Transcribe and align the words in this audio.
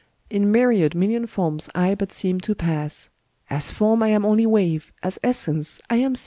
In 0.31 0.51
myriad 0.51 0.95
million 0.95 1.27
forms 1.27 1.69
I 1.75 1.93
but 1.93 2.11
seem 2.11 2.41
to 2.41 2.55
pass: 2.55 3.11
as 3.51 3.69
form 3.69 4.01
I 4.01 4.07
am 4.07 4.25
only 4.25 4.47
Wave; 4.47 4.91
as 5.03 5.19
essence 5.23 5.79
I 5.91 5.97
am 5.97 6.15
Sea. 6.15 6.19